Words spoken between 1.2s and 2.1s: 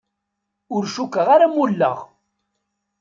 ara mulleɣ.